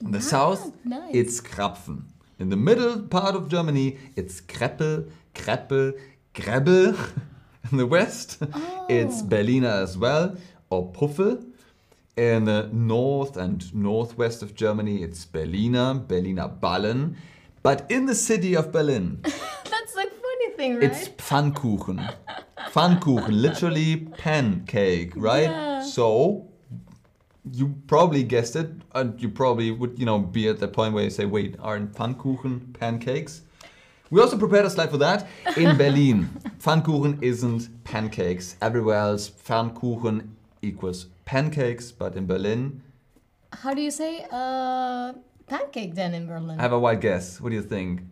In 0.00 0.12
the 0.12 0.20
south, 0.20 0.72
nice. 0.84 1.10
it's 1.12 1.40
Krapfen. 1.40 2.04
In 2.40 2.48
the 2.48 2.56
middle 2.56 3.02
part 3.02 3.34
of 3.34 3.48
Germany, 3.48 3.98
it's 4.16 4.40
Kreppel, 4.40 5.10
Kreppel, 5.34 5.92
Grebbel. 6.34 6.96
In 7.70 7.76
the 7.76 7.86
west, 7.86 8.38
oh. 8.40 8.86
it's 8.88 9.20
Berliner 9.20 9.68
as 9.68 9.98
well, 9.98 10.38
or 10.70 10.90
Puffel. 10.90 11.44
In 12.16 12.46
the 12.46 12.70
north 12.72 13.36
and 13.36 13.72
northwest 13.74 14.42
of 14.42 14.54
Germany, 14.54 15.02
it's 15.02 15.26
Berliner, 15.26 15.94
Berliner 15.94 16.48
Ballen. 16.48 17.16
But 17.62 17.84
in 17.90 18.06
the 18.06 18.14
city 18.14 18.56
of 18.56 18.72
Berlin, 18.72 19.20
That's 19.22 19.92
the 19.92 20.10
funny 20.10 20.50
thing, 20.56 20.76
right? 20.76 20.84
it's 20.84 21.08
Pfannkuchen. 21.10 22.14
Pfannkuchen, 22.70 23.28
literally 23.28 23.96
pancake, 23.96 25.12
right? 25.14 25.50
Yeah. 25.50 25.82
So 25.82 26.49
you 27.52 27.74
probably 27.86 28.22
guessed 28.22 28.56
it, 28.56 28.70
and 28.94 29.20
you 29.20 29.28
probably 29.28 29.70
would, 29.70 29.98
you 29.98 30.06
know, 30.06 30.18
be 30.18 30.48
at 30.48 30.58
the 30.58 30.68
point 30.68 30.94
where 30.94 31.04
you 31.04 31.10
say, 31.10 31.24
"Wait, 31.26 31.56
aren't 31.60 31.92
Pfannkuchen 31.94 32.74
pancakes?" 32.78 33.42
We 34.10 34.20
also 34.20 34.36
prepared 34.36 34.66
a 34.66 34.70
slide 34.70 34.90
for 34.90 34.98
that. 34.98 35.26
In 35.56 35.76
Berlin, 35.82 36.28
Pfannkuchen 36.58 37.22
isn't 37.22 37.68
pancakes. 37.84 38.56
Everywhere 38.60 38.98
else, 38.98 39.30
Pfannkuchen 39.30 40.28
equals 40.62 41.06
pancakes, 41.24 41.92
but 41.92 42.16
in 42.16 42.26
Berlin, 42.26 42.82
How 43.52 43.74
do 43.74 43.80
you 43.82 43.90
say 43.90 44.26
uh, 44.30 45.12
pancake 45.46 45.94
then 45.94 46.14
in 46.14 46.26
Berlin? 46.26 46.58
I 46.58 46.62
have 46.62 46.72
a 46.72 46.78
wild 46.78 47.00
guess. 47.00 47.40
What 47.40 47.50
do 47.50 47.56
you 47.56 47.62
think? 47.62 48.02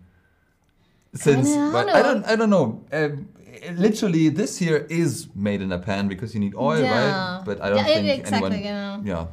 Since 1.14 1.48
I 1.48 1.54
don't 1.54 1.74
I 1.74 1.82
know. 1.82 2.02
don't 2.02 2.24
I 2.26 2.36
don't 2.36 2.50
know. 2.50 2.84
Um, 2.92 3.28
literally, 3.76 4.28
this 4.28 4.58
here 4.58 4.86
is 4.88 5.28
made 5.34 5.60
in 5.62 5.72
a 5.72 5.78
pan 5.78 6.08
because 6.08 6.34
you 6.34 6.40
need 6.40 6.54
oil, 6.54 6.80
Yeah. 6.82 6.92
right? 7.36 7.42
But 7.44 7.60
I 7.62 7.68
don't 7.70 7.78
Yeah, 7.78 7.84
think 7.84 8.20
exactly, 8.20 8.64
anyone. 8.64 9.06
yeah. 9.06 9.26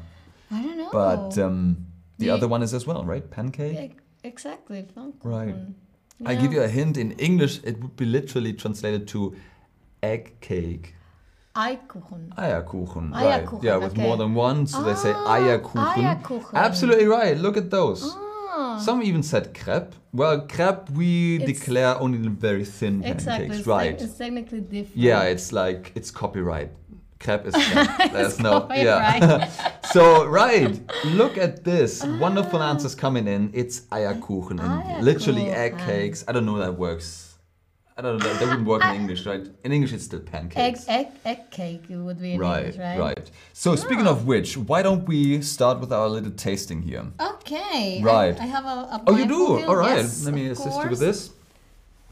Yeah, 0.52 0.58
I 0.58 0.62
don't 0.64 0.78
know. 0.78 0.90
but 0.92 1.38
um, 1.38 1.78
the 2.18 2.26
The- 2.28 2.34
other 2.34 2.48
one 2.48 2.64
is 2.64 2.74
as 2.74 2.86
well, 2.88 3.04
right? 3.06 3.30
Pancake. 3.30 3.74
Yeah, 3.74 4.30
exactly. 4.30 4.84
Pfannkuchen. 4.96 5.24
Right. 5.24 5.56
I 6.26 6.36
give 6.36 6.54
you 6.54 6.62
a 6.64 6.68
hint. 6.68 6.98
In 6.98 7.12
English, 7.14 7.60
it 7.64 7.82
would 7.82 7.96
be 7.98 8.06
literally 8.06 8.54
translated 8.54 9.08
to 9.10 9.36
egg 10.02 10.40
cake. 10.40 10.94
Eikuchen. 11.56 12.30
Eierkuchen, 12.38 13.12
right? 13.14 13.44
Eierkuchen, 13.46 13.64
Yeah, 13.64 13.78
with 13.78 13.94
okay. 13.94 14.02
more 14.02 14.18
than 14.18 14.34
one, 14.34 14.68
so 14.68 14.84
they 14.84 14.96
say 14.96 15.14
Ah, 15.16 15.38
Eierkuchen. 15.38 16.04
Eierkuchen. 16.04 16.54
Absolutely 16.54 17.06
right. 17.06 17.38
Look 17.38 17.58
at 17.58 17.70
those. 17.70 18.16
Ah, 18.48 18.78
Some 18.80 19.02
even 19.04 19.24
said 19.24 19.54
crepe. 19.54 19.94
Well, 20.14 20.42
crepe 20.48 20.90
we 20.92 21.36
It's- 21.36 21.48
declare 21.60 22.00
only 22.00 22.18
the 22.20 22.30
very 22.30 22.66
thin 22.66 23.04
exactly. 23.04 23.48
pancakes, 23.48 23.68
right? 23.68 24.02
it's 24.02 24.18
technically 24.18 24.62
different. 24.62 24.98
yeah, 24.98 25.24
it's 25.24 25.52
like 25.52 25.92
it's 25.96 26.12
copyright. 26.12 26.72
Crepe 27.20 27.48
is 27.48 27.56
crepe. 27.72 28.12
There's 28.12 28.40
no 28.40 28.68
yeah. 28.72 29.20
copyright. 29.20 29.52
so 29.94 30.26
right, 30.26 30.80
look 31.06 31.38
at 31.38 31.64
this. 31.64 32.02
Ah. 32.04 32.18
Wonderful 32.20 32.62
answers 32.62 32.96
coming 32.96 33.28
in. 33.28 33.52
It's 33.54 33.82
Eierkuchen 33.92 34.60
and 34.62 35.04
literally 35.04 35.50
egg 35.50 35.78
cakes. 35.80 36.24
I 36.28 36.32
don't 36.34 36.46
know 36.46 36.58
that 36.60 36.78
works. 36.78 37.32
I 37.98 38.02
don't 38.02 38.18
know. 38.18 38.28
That, 38.28 38.40
that 38.40 38.48
wouldn't 38.50 38.68
work 38.68 38.84
in 38.84 38.94
English, 38.96 39.26
right? 39.26 39.48
In 39.64 39.72
English, 39.72 39.94
it's 39.94 40.04
still 40.04 40.20
pancakes. 40.20 40.86
egg, 40.90 41.08
egg 41.08 41.08
egg 41.26 41.52
cake 41.52 41.84
it 41.90 41.96
would 41.96 42.20
be 42.20 42.34
in 42.34 42.40
Right, 42.42 42.66
English, 42.66 42.78
right? 42.78 43.00
right. 43.00 43.32
So 43.54 43.76
speaking 43.78 44.06
ah. 44.08 44.12
of 44.12 44.28
which, 44.28 44.58
why 44.58 44.82
don't 44.82 45.08
we 45.08 45.42
start 45.42 45.80
with 45.80 45.94
our 45.94 46.10
little 46.10 46.32
tasting 46.32 46.82
here? 46.82 47.06
Ah. 47.20 47.35
Okay. 47.46 48.02
Right. 48.02 48.40
I, 48.40 48.46
have 48.46 48.66
a, 48.66 48.68
a 48.68 49.04
Oh, 49.08 49.16
you 49.16 49.28
do? 49.28 49.66
All 49.68 49.76
right. 49.76 49.98
Yes, 49.98 50.26
Let 50.26 50.34
me 50.34 50.48
assist 50.48 50.82
you 50.84 50.90
with 50.90 51.00
this. 51.00 51.30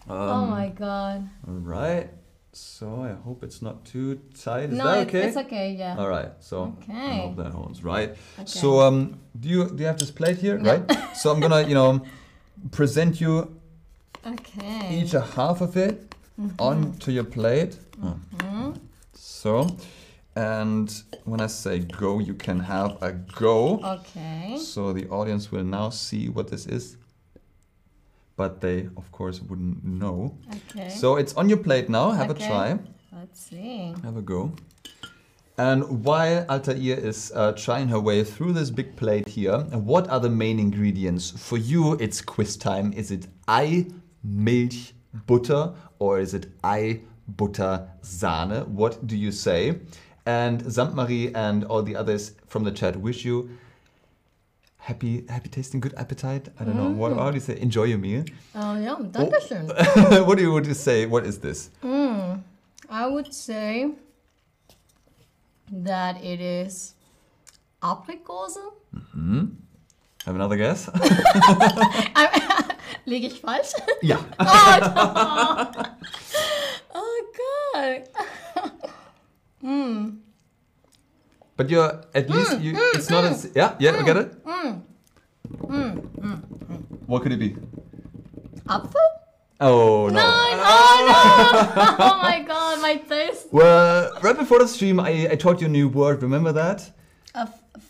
Um, 0.07 0.17
oh 0.17 0.45
my 0.45 0.67
god. 0.69 1.27
All 1.47 1.55
right. 1.55 2.09
So 2.51 3.01
I 3.01 3.13
hope 3.23 3.43
it's 3.43 3.61
not 3.61 3.83
too 3.83 4.19
tight. 4.39 4.69
Is 4.69 4.77
no, 4.77 4.83
that 4.83 5.07
okay? 5.07 5.23
it's 5.27 5.37
okay. 5.37 5.71
Yeah. 5.73 5.95
All 5.97 6.07
right. 6.07 6.31
So 6.39 6.75
okay. 6.81 6.93
I 6.93 7.17
hope 7.21 7.37
that 7.37 7.51
holds 7.51 7.83
right. 7.83 8.09
Okay. 8.37 8.45
So 8.45 8.79
um, 8.81 9.19
do 9.39 9.49
you 9.49 9.69
do 9.69 9.77
you 9.81 9.87
have 9.87 9.97
this 9.97 10.11
plate 10.11 10.37
here, 10.37 10.57
No. 10.59 10.71
right? 10.71 10.83
so 11.15 11.31
I'm 11.31 11.39
gonna 11.39 11.61
you 11.67 11.73
know 11.73 12.01
present 12.71 13.19
you 13.19 13.59
Okay. 14.25 14.99
each 15.01 15.13
a 15.15 15.21
half 15.21 15.61
of 15.61 15.75
it 15.77 16.13
Mm-hmm. 16.41 16.59
onto 16.59 17.11
your 17.11 17.25
plate. 17.25 17.77
Oh. 18.03 18.73
So, 19.13 19.67
and 20.35 21.03
when 21.25 21.39
I 21.41 21.47
say 21.47 21.79
go, 21.79 22.19
you 22.19 22.33
can 22.33 22.59
have 22.59 23.01
a 23.01 23.11
go. 23.13 23.79
Okay. 23.83 24.57
So 24.57 24.93
the 24.93 25.07
audience 25.09 25.51
will 25.51 25.63
now 25.63 25.89
see 25.89 26.29
what 26.29 26.47
this 26.49 26.65
is, 26.65 26.97
but 28.35 28.61
they 28.61 28.89
of 28.97 29.11
course 29.11 29.41
wouldn't 29.41 29.83
know. 29.83 30.37
Okay. 30.69 30.89
So 30.89 31.17
it's 31.17 31.33
on 31.35 31.49
your 31.49 31.59
plate 31.59 31.89
now. 31.89 32.11
Have 32.11 32.31
Okay. 32.31 32.45
a 32.45 32.47
try. 32.47 32.79
Let's 33.11 33.39
see. 33.41 33.93
Have 34.03 34.17
a 34.17 34.21
go. 34.21 34.53
And 35.55 36.03
while 36.03 36.45
Altair 36.49 36.75
is 36.97 37.31
uh, 37.35 37.51
trying 37.51 37.87
her 37.89 37.99
way 37.99 38.23
through 38.23 38.53
this 38.53 38.71
big 38.71 38.95
plate 38.95 39.27
here, 39.27 39.59
what 39.59 40.09
are 40.09 40.19
the 40.19 40.29
main 40.29 40.59
ingredients? 40.59 41.29
For 41.29 41.57
you, 41.59 41.93
it's 41.99 42.21
quiz 42.21 42.57
time. 42.57 42.91
Is 42.93 43.11
it 43.11 43.27
Ei, 43.47 43.85
Milch, 44.23 44.93
Butter, 45.27 45.73
or 45.99 46.19
is 46.19 46.33
it 46.33 46.47
Ei, 46.65 47.01
Butter, 47.27 47.87
Sahne? 48.01 48.67
What 48.67 49.05
do 49.05 49.15
you 49.15 49.31
say? 49.31 49.79
And 50.25 50.61
Sandmarie 50.63 51.31
and 51.35 51.65
all 51.65 51.83
the 51.83 51.95
others 51.95 52.33
from 52.47 52.63
the 52.63 52.71
chat 52.71 52.95
wish 52.95 53.25
you 53.25 53.49
happy, 54.77 55.25
happy 55.27 55.49
tasting, 55.49 55.79
good 55.79 55.93
appetite. 55.95 56.49
I 56.59 56.63
don't 56.63 56.75
know 56.77 56.89
what. 56.89 57.13
How 57.13 57.29
do 57.29 57.35
you 57.35 57.41
say? 57.41 57.59
Enjoy 57.59 57.83
your 57.83 57.97
meal. 57.97 58.23
Oh 58.55 58.77
yeah, 58.77 58.95
Dankeschön. 58.99 59.67
what 60.27 60.37
do 60.37 60.43
you 60.43 60.51
would 60.51 60.65
you 60.65 60.73
say? 60.73 61.05
What 61.05 61.25
is 61.25 61.39
this? 61.39 61.69
Mm, 61.83 62.41
I 62.89 63.07
would 63.07 63.33
say 63.33 63.91
that 65.71 66.23
it 66.23 66.39
is 66.39 66.93
Aprikose. 67.81 68.59
Have 70.25 70.35
another 70.35 70.55
guess? 70.55 70.89
Liege 73.05 73.27
ich 73.27 73.41
falsch? 73.41 73.73
ja. 74.01 74.19
Oh 76.95 78.42
god. 79.63 80.17
But 81.55 81.69
you're 81.69 82.03
at 82.13 82.27
hmm, 82.27 82.33
least 82.33 82.59
you. 82.61 82.71
Hmm, 82.73 82.97
it's 82.97 83.09
not 83.09 83.23
as 83.25 83.51
yeah 83.55 83.75
yeah. 83.79 83.95
I 83.97 84.03
get 84.03 84.17
it. 84.17 84.33
What 87.05 87.21
could 87.23 87.31
it 87.31 87.39
be? 87.39 87.55
Apfel? 88.67 88.95
Oh 89.59 90.07
no. 90.07 90.13
Nein, 90.13 90.59
oh 90.59 90.97
no! 91.07 91.95
Oh 91.99 92.19
my 92.21 92.41
god, 92.41 92.81
my 92.81 92.95
taste. 92.97 93.47
Well, 93.51 94.11
right 94.21 94.37
before 94.37 94.59
the 94.59 94.67
stream, 94.67 94.99
I, 94.99 95.29
I 95.31 95.35
taught 95.35 95.61
you 95.61 95.67
a 95.67 95.69
new 95.69 95.87
word. 95.87 96.21
Remember 96.21 96.51
that? 96.53 96.89
A 97.35 97.47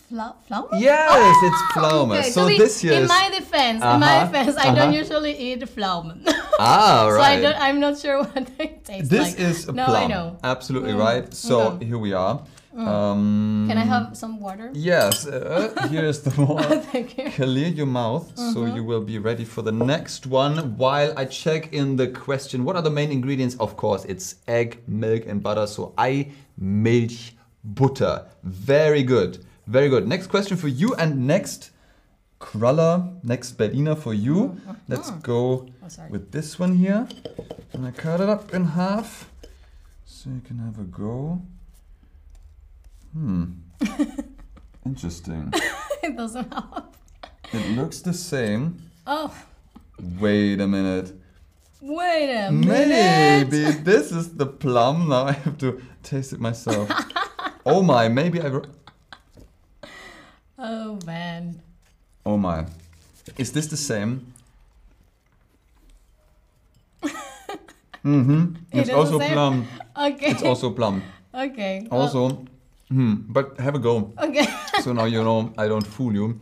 fla- 0.10 0.36
flower? 0.48 0.70
Yes, 0.74 1.38
it's 1.44 1.62
pflaume. 1.74 2.12
Okay, 2.20 2.30
so 2.32 2.46
we- 2.48 2.58
this 2.58 2.84
year 2.84 3.02
in 3.02 3.08
my 3.08 3.30
defense, 3.30 3.82
in 3.84 4.00
my 4.00 4.18
Uh-huh, 4.18 4.26
defense, 4.26 4.58
I 4.58 4.66
don't 4.66 4.78
uh-huh. 4.78 5.02
usually 5.02 5.36
eat 5.38 5.62
pflaumen. 5.62 6.28
ah 6.64 7.08
so 7.10 7.16
I 7.16 7.18
right. 7.20 7.42
don't, 7.44 7.58
I'm 7.68 7.80
not 7.86 8.00
sure 8.04 8.18
what 8.24 8.44
they 8.58 8.68
taste 8.84 9.10
this 9.10 9.30
like. 9.32 9.40
is 9.48 9.68
a 9.68 9.74
no, 9.74 9.86
plum. 9.86 10.04
I 10.04 10.08
know. 10.14 10.26
Absolutely 10.44 10.94
Mm, 10.94 11.00
right. 11.08 11.34
So 11.34 11.56
okay. 11.74 11.86
here 11.86 11.98
we 12.08 12.14
are. 12.14 12.36
Um, 12.76 13.66
Can 13.70 13.78
I 13.78 13.86
have 13.86 14.18
some 14.18 14.40
water? 14.40 14.72
Yes. 14.74 15.28
Uh, 15.28 15.88
here 15.94 16.06
is 16.06 16.22
the 16.28 16.34
water. 16.44 16.80
Thank 16.92 17.18
you. 17.18 17.30
Clear 17.30 17.68
your 17.68 17.86
mouth 17.86 18.26
so 18.36 18.44
Mm-hmm. 18.62 18.76
you 18.76 18.84
will 18.84 19.02
be 19.14 19.18
ready 19.20 19.46
for 19.46 19.62
the 19.62 19.72
next 19.72 20.26
one. 20.26 20.56
While 20.78 21.14
I 21.16 21.26
check 21.26 21.72
in 21.74 21.98
the 21.98 22.08
question, 22.08 22.64
what 22.66 22.76
are 22.76 22.82
the 22.82 22.90
main 23.00 23.12
ingredients? 23.12 23.56
Of 23.60 23.78
course, 23.78 24.06
it's 24.06 24.36
egg, 24.48 24.70
milk, 24.88 25.24
and 25.28 25.44
butter. 25.44 25.68
So 25.68 25.94
Ei, 26.00 26.32
Milch, 26.58 27.36
Butter. 27.64 28.26
Very 28.44 29.04
good. 29.04 29.46
Very 29.68 29.90
good. 29.90 30.08
Next 30.08 30.28
question 30.28 30.58
for 30.58 30.68
you, 30.68 30.96
and 30.96 31.28
next 31.28 31.70
cruller, 32.40 33.08
next 33.24 33.52
Berliner 33.54 33.96
for 33.96 34.14
you. 34.14 34.58
Let's 34.90 35.12
go 35.22 35.68
Oh, 35.84 35.90
sorry. 35.90 36.10
with 36.10 36.32
this 36.32 36.58
one 36.58 36.76
here. 36.78 37.08
And 37.74 37.86
I 37.86 37.92
cut 37.92 38.22
it 38.22 38.30
up 38.30 38.54
in 38.54 38.66
half 38.66 39.30
so 40.06 40.30
you 40.30 40.42
can 40.42 40.60
have 40.60 40.80
a 40.80 40.84
go. 40.84 41.42
Hmm. 43.14 43.46
Interesting. 44.86 45.52
it 46.02 46.16
doesn't 46.16 46.52
help. 46.52 46.96
It 47.52 47.76
looks 47.76 48.00
the 48.02 48.14
same. 48.14 48.82
Oh, 49.06 49.34
Wait 50.20 50.60
a 50.60 50.68
minute. 50.68 51.14
wait 51.82 52.34
a 52.48 52.52
minute. 52.52 53.50
Maybe 53.52 53.72
this 53.72 54.12
is 54.12 54.36
the 54.36 54.46
plum. 54.46 55.10
Now 55.10 55.26
I 55.26 55.34
have 55.34 55.58
to 55.60 55.82
taste 56.02 56.34
it 56.34 56.40
myself. 56.40 56.90
oh 57.66 57.84
my, 57.84 58.08
maybe 58.08 58.42
I. 58.42 58.60
Oh 60.58 60.98
man. 61.06 61.62
Oh 62.26 62.38
my. 62.38 62.66
Is 63.38 63.52
this 63.52 63.68
the 63.68 63.78
same? 63.78 64.33
Mm-hmm. 68.06 68.56
It's 68.72 68.90
is 68.90 68.96
also 68.96 69.20
plum. 69.20 69.68
Okay. 69.98 70.32
It's 70.32 70.44
also 70.44 70.72
plum. 70.72 71.02
okay. 71.34 71.88
well, 71.92 72.02
Also, 72.02 72.46
hmm. 72.90 73.14
But 73.28 73.60
have 73.60 73.76
a 73.76 73.80
go. 73.80 74.12
okay. 74.18 74.48
So 74.84 74.94
now 74.94 75.06
you 75.06 75.24
know 75.24 75.54
I 75.58 75.68
don't 75.68 75.86
fool 75.86 76.14
you. 76.14 76.40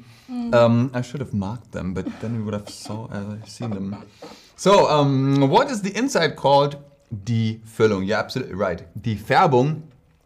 Um, 0.54 0.90
I 0.94 1.02
should 1.02 1.20
have 1.20 1.34
marked 1.34 1.72
them, 1.74 1.94
but 1.94 2.06
then 2.22 2.38
we 2.38 2.44
would 2.44 2.54
have 2.54 2.70
saw 2.70 3.06
uh, 3.12 3.36
seen 3.46 3.70
them. 3.72 3.96
So, 4.56 4.90
um, 4.90 5.50
what 5.50 5.70
is 5.70 5.82
the 5.82 5.92
inside 5.98 6.36
called? 6.38 6.78
Die 7.26 7.60
Füllung. 7.66 8.06
You're 8.08 8.18
absolutely 8.18 8.56
right. 8.56 8.82
Die 9.02 9.16
Färbung 9.16 9.82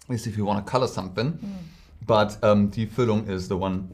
is 0.10 0.28
if 0.28 0.38
you 0.38 0.46
want 0.46 0.64
to 0.64 0.72
color 0.72 0.88
something, 0.88 1.40
but 2.06 2.38
um, 2.44 2.70
die 2.70 2.86
Füllung 2.86 3.28
is 3.28 3.48
the 3.48 3.58
one. 3.58 3.90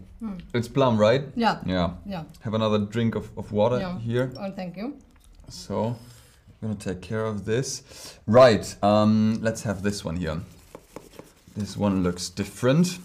It's 0.54 0.68
plum, 0.68 0.98
right? 1.00 1.24
Yeah. 1.36 1.60
Yeah. 1.66 1.92
Yeah. 2.06 2.24
Have 2.42 2.54
another 2.56 2.80
drink 2.80 3.16
of, 3.16 3.30
of 3.38 3.52
water 3.54 3.80
Yeah. 3.80 3.98
here. 4.00 4.32
Oh, 4.38 4.52
thank 4.52 4.76
you. 4.78 4.98
So, 5.48 5.96
I'm 6.62 6.70
gonna 6.70 6.80
take 6.80 7.02
care 7.02 7.26
of 7.26 7.46
this. 7.46 8.20
Right. 8.28 8.76
Um, 8.84 9.40
let's 9.42 9.64
have 9.64 9.82
this 9.82 10.06
one 10.06 10.18
here. 10.18 10.42
This 11.58 11.76
one 11.76 12.04
looks 12.04 12.30
different. 12.30 13.00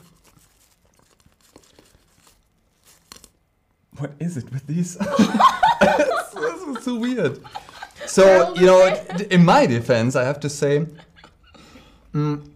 What 3.96 4.12
is 4.20 4.36
it 4.36 4.52
with 4.52 4.66
these? 4.66 4.96
this 5.80 6.62
is 6.68 6.84
so 6.84 6.96
weird. 6.98 7.40
So, 8.06 8.54
you 8.56 8.66
know, 8.66 8.94
in 9.30 9.42
my 9.44 9.64
defense, 9.64 10.16
I 10.16 10.25
have 10.25 10.38
to 10.40 10.50
say, 10.50 10.86
mm, 12.12 12.46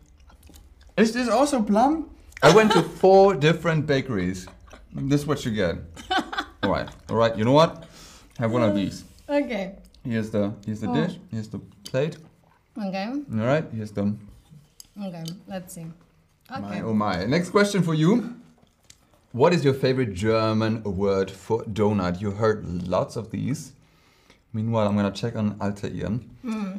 is 0.99 1.13
this 1.13 1.29
also 1.31 1.63
plum? 1.63 2.11
I 2.43 2.55
went 2.55 2.73
to 2.73 2.83
four 3.01 3.35
different 3.35 3.87
bakeries. 3.87 4.47
This 4.93 5.23
is 5.23 5.27
what 5.27 5.47
you 5.47 5.53
get. 5.53 5.79
All 6.63 6.71
right, 6.71 6.91
all 7.09 7.17
right. 7.17 7.35
You 7.39 7.45
know 7.45 7.53
what? 7.53 7.85
Have 8.39 8.53
one 8.53 8.63
of 8.63 8.75
these. 8.75 9.03
Okay. 9.27 9.77
Here's 10.05 10.31
the 10.31 10.53
here's 10.65 10.81
the 10.81 10.89
Oh. 10.91 10.95
dish. 10.95 11.19
Here's 11.31 11.49
the 11.49 11.59
plate. 11.85 12.17
Okay. 12.79 13.07
All 13.09 13.47
right. 13.47 13.65
Here's 13.75 13.91
the 13.93 14.15
Okay. 15.03 15.25
Let's 15.47 15.75
see. 15.75 15.87
my 16.51 16.59
Okay. 16.59 16.83
oh 16.83 16.95
my. 16.95 17.25
Next 17.27 17.51
question 17.51 17.83
for 17.83 17.95
you. 17.95 18.37
What 19.33 19.53
is 19.53 19.65
your 19.65 19.75
favorite 19.75 20.15
German 20.15 20.83
word 20.83 21.31
for 21.31 21.63
donut? 21.65 22.21
You 22.21 22.33
heard 22.33 22.65
lots 22.89 23.17
of 23.17 23.31
these. 23.31 23.73
Meanwhile, 24.53 24.89
I'm 24.89 24.97
gonna 24.97 25.13
check 25.13 25.37
on 25.37 25.57
Altair. 25.61 26.09
Hmm. 26.43 26.73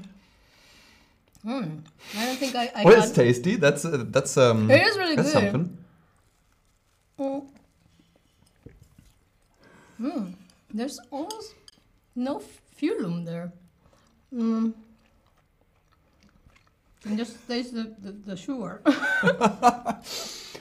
I 1.43 2.25
don't 2.25 2.37
think 2.37 2.55
I. 2.55 2.71
I 2.75 2.83
Well, 2.83 2.95
got- 2.95 3.03
it's 3.05 3.11
tasty. 3.13 3.55
That's 3.55 3.85
uh, 3.85 4.03
that's 4.09 4.35
um. 4.37 4.69
It 4.69 4.81
is 4.87 4.97
really 4.97 5.15
that's 5.15 5.31
good. 5.33 5.51
something. 5.51 5.77
Mm. 9.99 10.33
There's 10.73 10.99
almost 11.11 11.53
no 12.15 12.41
fulum 12.81 13.25
there. 13.25 13.51
Mm. 14.33 14.73
And 17.05 17.17
just 17.17 17.35
taste 17.47 17.73
the, 17.73 17.95
the, 18.01 18.11
the 18.25 18.35
sugar. 18.37 18.81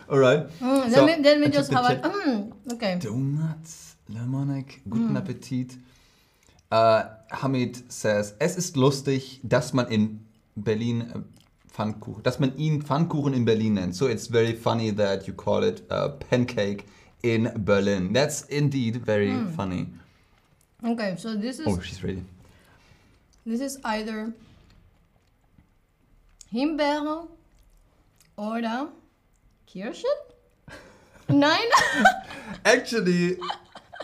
All 0.09 0.19
right. 0.19 0.47
Mm, 0.61 0.91
So, 0.91 1.05
let 1.05 1.39
me 1.41 1.47
I 1.47 1.51
just 1.51 1.71
have 1.73 1.85
a. 1.85 1.97
Mm, 2.09 2.53
okay. 2.73 2.99
Donuts, 2.99 3.97
Lemonek, 4.09 4.81
guten 4.89 5.13
Mm. 5.13 5.17
Appetit. 5.17 5.77
Äh, 6.71 7.03
Hamid 7.31 7.85
says, 7.93 8.35
es 8.39 8.57
ist 8.57 8.77
lustig, 8.77 9.41
dass 9.43 9.73
man 9.73 9.89
in 9.89 10.21
Berlin 10.57 11.01
äh, 11.03 11.21
Pfannkuchen, 11.69 12.23
dass 12.23 12.39
man 12.41 12.57
ihn 12.57 12.83
Pfannkuchen 12.83 13.35
in 13.35 13.45
Berlin 13.45 13.75
nennt. 13.75 13.95
So 13.95 14.09
it's 14.09 14.29
very 14.29 14.55
funny 14.55 14.93
that 14.97 15.27
you 15.27 15.35
call 15.35 15.63
it 15.65 15.83
uh, 15.91 16.09
pancake 16.31 16.85
in 17.23 17.51
Berlin. 17.65 18.13
That's 18.13 18.43
indeed 18.43 19.05
very 19.05 19.31
Mm. 19.33 19.55
funny. 19.55 19.87
Okay, 20.85 21.15
so 21.19 21.35
this 21.35 21.59
is. 21.59 21.67
Oh, 21.67 21.79
she's 21.81 22.03
ready. 22.03 22.23
This 23.45 23.61
is 23.61 23.79
either 23.85 24.33
Himbeere 26.53 27.29
oder 28.37 28.81
um, 28.81 28.89
Kirschen? 29.67 30.05
Nein? 31.29 31.69
Actually, 32.65 33.39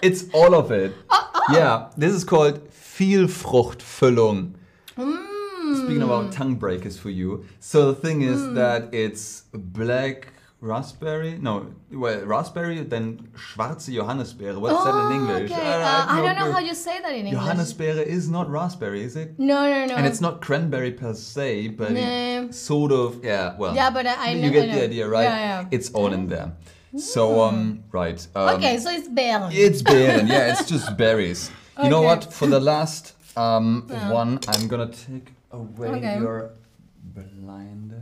it's 0.02 0.24
all 0.32 0.54
of 0.54 0.70
it. 0.70 0.92
Ah, 1.10 1.30
ah. 1.34 1.54
Yeah, 1.54 1.88
this 1.96 2.12
is 2.12 2.24
called 2.24 2.68
Vielfruchtfüllung. 2.70 4.54
Hmm. 4.96 5.74
Speaking 5.76 6.02
about 6.02 6.32
tongue 6.32 6.56
breakers 6.56 6.98
for 6.98 7.10
you. 7.10 7.46
So 7.60 7.92
the 7.92 8.00
thing 8.00 8.22
is 8.22 8.40
hmm. 8.40 8.54
that 8.54 8.92
it's 8.92 9.44
black 9.52 10.28
raspberry. 10.66 11.38
No, 11.40 11.66
well, 11.92 12.20
raspberry, 12.24 12.80
then 12.82 13.28
schwarze 13.36 13.88
Johannisbeere. 13.98 14.58
What's 14.58 14.84
that 14.84 15.06
in 15.06 15.12
English? 15.20 15.50
Okay. 15.52 15.72
Uh, 15.82 15.88
uh, 15.88 16.06
I 16.08 16.20
don't 16.22 16.36
know 16.40 16.52
how 16.52 16.58
you 16.58 16.74
say 16.74 17.00
that 17.00 17.12
in 17.14 17.26
English. 17.26 17.42
Johannisbeere 17.42 18.04
is 18.04 18.28
not 18.28 18.50
raspberry, 18.50 19.02
is 19.02 19.16
it? 19.16 19.38
No, 19.38 19.60
no, 19.70 19.86
no. 19.86 19.94
And 19.94 20.06
it's 20.06 20.20
not 20.20 20.40
cranberry 20.42 20.92
per 20.92 21.14
se, 21.14 21.68
but 21.68 21.92
No. 21.92 22.50
sort 22.50 22.92
of, 22.92 23.24
yeah, 23.24 23.56
well. 23.56 23.74
Yeah, 23.74 23.90
but 23.90 24.06
I- 24.06 24.16
I 24.26 24.30
You 24.32 24.42
know- 24.42 24.50
get 24.52 24.68
I 24.70 24.74
the 24.74 24.84
idea, 24.84 25.08
right? 25.08 25.22
Yeah, 25.30 25.38
yeah. 25.62 25.68
It's 25.70 25.90
all 25.90 26.12
in 26.12 26.26
there. 26.28 26.52
So, 26.98 27.42
um, 27.42 27.84
right. 27.92 28.20
Um, 28.34 28.56
okay, 28.56 28.78
so 28.78 28.90
it's 28.90 29.08
Beeren. 29.08 29.50
It's 29.52 29.82
Beeren, 29.82 30.28
yeah, 30.28 30.50
it's 30.52 30.64
just 30.66 30.96
berries. 31.02 31.50
You 31.82 31.90
know 31.90 32.02
what? 32.02 32.32
For 32.32 32.46
the 32.46 32.60
last 32.60 33.12
um, 33.36 33.86
one, 34.10 34.38
I'm 34.48 34.66
gonna 34.66 34.88
take 34.88 35.26
away 35.52 35.88
Okay. 35.88 36.18
your 36.18 36.52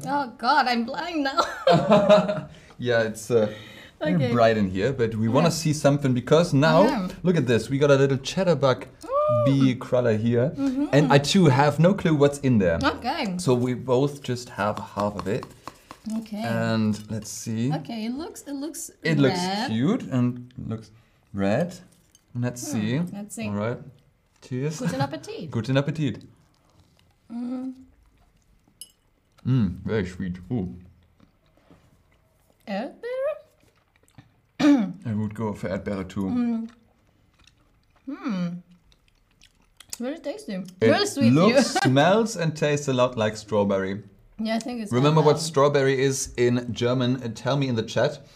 Oh 0.06 0.32
God, 0.38 0.66
I'm 0.66 0.84
blind 0.84 1.24
now. 1.24 1.40
Yeah, 2.78 3.02
it's 3.02 3.30
uh, 3.30 3.52
very 4.00 4.14
Okay. 4.16 4.32
bright 4.32 4.56
in 4.56 4.68
here, 4.68 4.92
but 4.92 5.14
we 5.14 5.28
wanna 5.28 5.50
see 5.50 5.72
something 5.72 6.12
because 6.12 6.52
now, 6.52 7.08
look 7.22 7.36
at 7.36 7.46
this. 7.46 7.70
We 7.70 7.78
got 7.78 7.90
a 7.92 7.94
little 7.94 8.18
chatterbug 8.18 8.86
bee 9.46 9.76
crawler 9.76 10.16
here, 10.16 10.50
Mm-hmm. 10.56 10.86
and 10.92 11.12
I 11.12 11.18
too 11.18 11.46
have 11.46 11.78
no 11.78 11.94
clue 11.94 12.14
what's 12.16 12.38
in 12.40 12.58
there. 12.58 12.78
okay. 12.82 13.36
So 13.38 13.54
we 13.54 13.74
both 13.74 14.22
just 14.22 14.48
have 14.50 14.78
half 14.78 15.14
of 15.16 15.28
it, 15.28 15.46
Okay. 16.18 16.42
and 16.42 16.98
let's 17.10 17.30
see. 17.30 17.72
okay. 17.72 18.06
It 18.06 18.12
looks. 18.18 18.42
It 18.42 18.54
looks. 18.54 18.90
It 19.04 19.18
looks 19.18 19.40
cute 19.68 20.02
and 20.10 20.52
looks 20.66 20.90
red. 21.32 21.74
Let's 22.34 22.60
see. 22.60 22.98
Hmm, 22.98 23.16
let's 23.16 23.36
see. 23.36 23.46
All 23.48 23.54
right. 23.54 23.78
Cheers. 24.42 24.80
Guten 24.80 25.00
Appetit. 25.06 25.50
Guten 25.52 25.76
Appetit. 25.76 26.24
Mm, 27.32 27.72
Mm, 29.46 29.82
very 29.84 30.06
sweet. 30.06 30.38
Ooh, 30.50 30.74
Erdbeere? 32.66 33.34
I 35.06 35.12
would 35.12 35.34
go 35.34 35.52
for 35.52 35.68
Erdbeere 35.68 36.08
too. 36.08 36.28
It's 36.28 36.36
mm. 38.08 38.18
mm. 38.26 38.62
very 39.98 40.18
tasty. 40.18 40.54
It 40.54 40.66
very 40.80 41.06
sweet. 41.06 41.32
looks, 41.32 41.74
smells, 41.84 42.36
and 42.36 42.56
tastes 42.56 42.88
a 42.88 42.92
lot 42.94 43.18
like 43.18 43.36
strawberry. 43.36 44.02
yeah, 44.38 44.56
I 44.56 44.58
think 44.58 44.82
it's. 44.82 44.92
Remember 44.92 45.20
what 45.20 45.38
strawberry 45.38 46.00
is 46.00 46.32
in 46.36 46.72
German? 46.72 47.22
Uh, 47.22 47.28
tell 47.34 47.56
me 47.56 47.68
in 47.68 47.74
the 47.74 47.82
chat. 47.82 48.26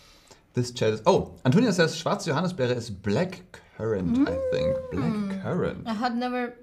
This 0.53 0.71
chat 0.73 0.93
is. 0.93 1.03
Oh, 1.07 1.35
Antonia 1.47 1.73
says 1.73 1.97
schwarze 1.97 2.27
Johannisbeere 2.27 2.77
is 2.77 2.91
black 2.91 3.41
currant. 3.77 4.29
I 4.29 4.37
think 4.53 4.77
black 4.93 5.43
currant. 5.43 5.87
I 5.87 5.95
had 5.95 6.17
never 6.17 6.55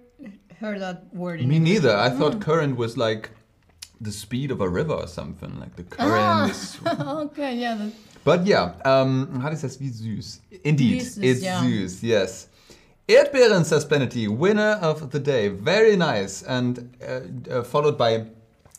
heard 0.60 0.82
that 0.82 1.14
word. 1.14 1.42
In 1.42 1.48
Me 1.48 1.56
English. 1.56 1.74
neither. 1.74 1.96
I 1.98 2.12
thought 2.12 2.42
currant 2.42 2.78
was 2.78 2.96
like 2.96 3.32
the 4.02 4.12
speed 4.12 4.52
of 4.52 4.62
a 4.62 4.70
river 4.70 4.94
or 4.94 5.08
something. 5.08 5.60
Like 5.60 5.76
the 5.76 5.84
current 5.84 6.80
Ah. 6.86 7.22
okay, 7.26 7.56
yeah. 7.56 7.76
That, 7.76 7.92
But 8.24 8.46
yeah, 8.48 8.74
um, 8.84 9.40
how 9.42 9.50
does 9.50 9.62
das 9.62 9.80
wie 9.80 9.90
süß? 9.90 10.40
Indeed, 10.64 11.02
süß, 11.02 11.24
it's 11.24 11.42
yeah. 11.44 11.62
süß, 11.62 12.02
yes. 12.02 12.48
Erdbeeren 13.08 13.64
says 13.64 13.86
Penalty, 13.86 14.28
winner 14.28 14.80
of 14.82 15.12
the 15.12 15.20
day. 15.20 15.48
Very 15.50 15.96
nice. 15.96 16.42
And 16.42 16.90
uh, 17.08 17.20
uh, 17.52 17.64
followed 17.64 18.00
by, 18.00 18.26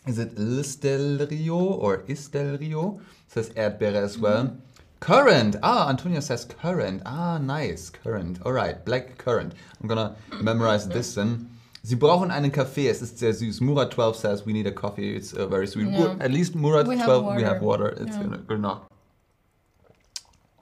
is 0.06 0.18
it 0.18 0.34
Listel 0.34 1.30
Rio 1.30 1.54
or 1.56 1.98
Istel 2.08 2.58
Rio? 2.58 3.00
Says 3.28 3.50
Erdbeere 3.50 3.94
as 3.94 4.18
well. 4.18 4.46
Mm-hmm. 4.46 4.56
Currant. 4.98 5.56
Ah, 5.62 5.88
Antonio 5.90 6.18
says 6.20 6.44
currant. 6.44 7.02
Ah, 7.06 7.38
nice. 7.38 7.90
Currant. 7.90 8.42
Alright, 8.44 8.84
black 8.84 9.16
currant. 9.18 9.52
I'm 9.80 9.86
gonna 9.88 10.16
memorize 10.40 10.88
this 10.88 11.14
then. 11.14 11.48
Sie 11.86 11.94
brauchen 11.94 12.32
einen 12.32 12.50
Kaffee. 12.50 12.88
Es 12.88 13.00
ist 13.00 13.20
sehr 13.20 13.32
süß. 13.32 13.60
Murat 13.60 13.92
12 13.94 14.16
says 14.16 14.44
we 14.44 14.52
need 14.52 14.66
a 14.66 14.72
coffee. 14.72 15.14
It's 15.14 15.32
uh, 15.32 15.46
very 15.48 15.68
sweet. 15.68 15.86
Yeah. 15.92 16.16
At 16.18 16.32
least 16.32 16.56
Murat 16.56 16.88
We 16.88 16.96
have 16.96 17.06
12, 17.06 17.36
we 17.36 17.44
have 17.44 17.62
water. 17.62 17.90
It's 17.92 18.16
Yeah. 18.16 18.38
good 18.48 18.58
enough. 18.58 18.80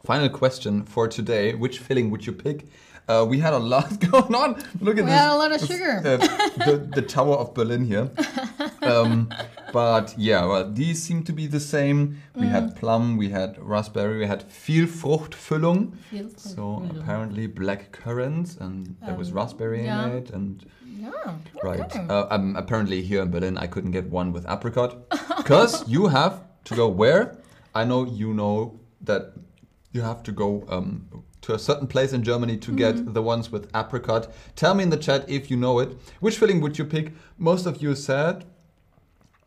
Final 0.04 0.28
question 0.28 0.84
for 0.84 1.08
today: 1.08 1.54
Which 1.54 1.78
filling 1.78 2.10
would 2.10 2.26
you 2.26 2.34
pick? 2.34 2.66
Uh, 3.06 3.24
we 3.28 3.38
had 3.38 3.52
a 3.52 3.58
lot 3.58 4.00
going 4.10 4.34
on. 4.34 4.54
Look 4.80 4.96
at 4.98 5.04
we 5.04 5.10
this. 5.10 5.10
We 5.10 5.10
had 5.10 5.30
a 5.32 5.36
lot 5.36 5.52
of 5.52 5.60
sugar. 5.60 5.98
Uh, 6.04 6.16
the, 6.64 6.88
the 6.94 7.02
Tower 7.02 7.36
of 7.36 7.54
Berlin 7.54 7.84
here. 7.84 8.10
Um, 8.84 9.30
but 9.72 10.14
yeah, 10.18 10.44
well, 10.44 10.70
these 10.70 11.02
seem 11.02 11.22
to 11.24 11.32
be 11.32 11.46
the 11.46 11.58
same. 11.58 12.18
We 12.34 12.42
Mm. 12.46 12.50
had 12.50 12.76
plum, 12.76 13.16
we 13.16 13.30
had 13.30 13.56
raspberry, 13.58 14.18
we 14.18 14.26
had 14.26 14.44
Vielfruchtfüllung. 14.50 15.96
Feel- 16.10 16.28
So 16.36 16.86
apparently 17.00 17.46
black 17.46 17.92
currants, 17.92 18.56
and 18.60 18.96
there 19.04 19.14
was 19.14 19.30
Um, 19.30 19.36
raspberry 19.36 19.84
yeah. 19.84 20.04
in 20.06 20.12
it, 20.18 20.30
and 20.30 20.66
Yeah. 21.00 21.10
right. 21.62 21.96
Uh, 22.10 22.26
um, 22.30 22.56
apparently 22.56 23.00
here 23.02 23.22
in 23.22 23.30
Berlin, 23.30 23.56
I 23.56 23.66
couldn't 23.66 23.92
get 23.92 24.10
one 24.10 24.32
with 24.32 24.44
apricot, 24.46 25.08
because 25.38 25.84
you 25.88 26.08
have 26.08 26.42
to 26.64 26.74
go 26.76 26.86
where? 26.88 27.38
I 27.74 27.84
know 27.84 28.04
you 28.04 28.34
know 28.34 28.78
that 29.00 29.32
you 29.92 30.02
have 30.02 30.22
to 30.24 30.32
go 30.32 30.64
um, 30.68 31.06
to 31.44 31.54
a 31.54 31.58
certain 31.58 31.86
place 31.86 32.12
in 32.12 32.22
Germany 32.22 32.56
to 32.58 32.72
get 32.72 33.12
the 33.14 33.22
ones 33.22 33.50
with 33.52 33.68
apricot. 33.74 34.32
Tell 34.56 34.74
me 34.74 34.82
in 34.82 34.90
the 34.90 34.96
chat 34.96 35.28
if 35.28 35.50
you 35.50 35.56
know 35.56 35.78
it. 35.78 35.90
Which 36.20 36.38
filling 36.38 36.60
would 36.62 36.78
you 36.78 36.84
pick? 36.84 37.12
Most 37.38 37.66
of 37.66 37.82
you 37.82 37.94
said. 37.94 38.44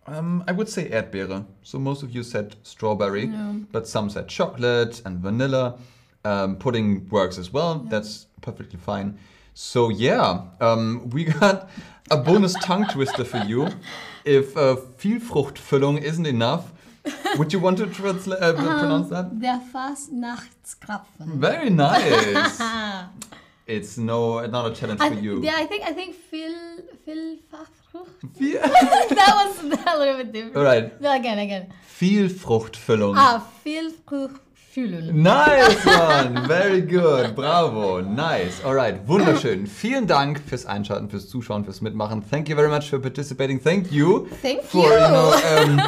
Um, 0.06 0.44
I 0.48 0.52
would 0.54 0.70
say 0.70 0.90
Erdbeere. 0.90 1.46
So 1.64 1.80
most 1.80 2.02
of 2.04 2.12
you 2.16 2.24
said 2.24 2.56
strawberry, 2.64 3.26
Yeah. 3.26 3.54
but 3.72 3.88
some 3.88 4.10
said 4.10 4.28
chocolate 4.30 5.02
and 5.06 5.20
vanilla. 5.20 5.78
Um, 6.24 6.56
pudding 6.58 7.08
works 7.10 7.38
as 7.38 7.52
well. 7.54 7.80
That's 7.80 8.28
perfectly 8.42 8.80
fine. 8.80 9.18
So 9.54 9.90
yeah, 9.90 10.42
um, 10.62 11.10
we 11.10 11.24
got 11.26 11.70
a 12.12 12.18
bonus 12.18 12.54
tongue 12.64 12.86
twister 12.88 13.24
for 13.26 13.40
you. 13.40 13.68
If 14.24 14.56
uh, 14.56 14.76
Vielfruchtfüllung 15.00 16.02
isn't 16.02 16.26
enough, 16.26 16.72
would 17.38 17.52
you 17.54 17.60
want 17.60 17.78
to 17.78 17.86
transla- 17.88 18.42
uh, 18.42 18.54
pronounce 18.54 19.10
that? 19.10 19.32
Der 19.42 19.62
Fastnachtskrapfen. 19.72 21.40
Very 21.40 21.70
nice. 21.70 22.60
it's 23.68 23.98
no, 23.98 24.46
not 24.48 24.72
a 24.72 24.74
challenge 24.74 25.02
I, 25.02 25.10
for 25.10 25.20
you. 25.20 25.42
yeah, 25.44 25.56
I 25.58 25.66
think 25.66 25.84
I 25.84 25.94
think 25.94 26.16
Phil 26.16 26.54
Phil 27.06 27.38
that 28.40 29.34
was 29.36 29.64
a 29.64 29.98
little 29.98 30.18
bit 30.18 30.32
different. 30.32 30.58
All 30.58 30.64
right, 30.64 31.02
No, 31.02 31.12
again, 31.12 31.40
again. 31.40 31.68
Vielfruchtfüllung. 31.88 33.16
Ah, 33.18 33.42
Fühlen. 34.78 35.24
Nice 35.24 35.84
one, 35.86 36.48
very 36.48 36.82
good, 36.82 37.36
bravo, 37.36 38.00
nice. 38.02 38.64
Alright, 38.64 39.08
wunderschön. 39.08 39.66
Vielen 39.66 40.06
Dank 40.06 40.40
fürs 40.48 40.68
Einschalten, 40.68 41.10
fürs 41.10 41.28
Zuschauen, 41.30 41.66
fürs 41.66 41.82
Mitmachen. 41.82 42.22
Thank 42.30 42.48
you 42.48 42.56
very 42.56 42.70
much 42.70 42.88
for 42.88 43.00
participating. 43.00 43.60
Thank 43.60 43.92
you 43.92 44.28
Thank 44.44 44.62
for 44.62 44.86
you. 44.86 44.94
you 44.94 45.10
know 45.10 45.34
um, 45.58 45.82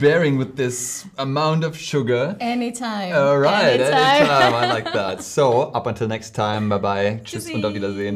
bearing 0.00 0.38
with 0.38 0.56
this 0.56 1.04
amount 1.18 1.64
of 1.64 1.76
sugar. 1.76 2.36
Anytime. 2.40 3.12
Alright, 3.12 3.80
Anytime. 3.80 3.94
anytime. 3.94 4.54
I 4.54 4.66
like 4.72 4.92
that. 4.92 5.22
So, 5.22 5.70
up 5.74 5.86
until 5.86 6.08
next 6.08 6.34
time, 6.34 6.68
bye 6.68 6.78
bye. 6.78 7.20
Tschüss 7.24 7.44
Tschüssi. 7.46 7.54
und 7.54 7.64
auf 7.64 7.74
Wiedersehen. 7.74 8.12